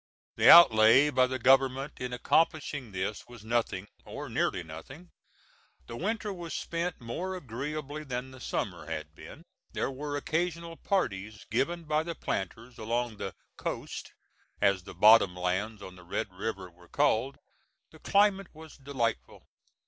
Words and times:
The 0.35 0.49
outlay 0.49 1.11
by 1.11 1.27
the 1.27 1.37
government 1.37 1.93
in 1.99 2.11
accomplishing 2.11 2.91
this 2.91 3.27
was 3.27 3.45
nothing, 3.45 3.87
or 4.03 4.29
nearly 4.29 4.63
nothing. 4.63 5.11
The 5.85 5.95
winter 5.95 6.33
was 6.33 6.55
spent 6.55 6.99
more 6.99 7.35
agreeably 7.35 8.03
than 8.03 8.31
the 8.31 8.39
summer 8.39 8.87
had 8.87 9.13
been. 9.13 9.43
There 9.73 9.91
were 9.91 10.17
occasional 10.17 10.75
parties 10.75 11.45
given 11.51 11.83
by 11.83 12.01
the 12.01 12.15
planters 12.15 12.79
along 12.79 13.17
the 13.17 13.35
"coast" 13.57 14.11
as 14.59 14.85
the 14.85 14.95
bottom 14.95 15.35
lands 15.35 15.83
on 15.83 15.97
the 15.97 16.03
Red 16.03 16.33
River 16.33 16.71
were 16.71 16.89
called. 16.89 17.37
The 17.91 17.99
climate 17.99 18.47
was 18.55 18.77
delightful. 18.77 19.45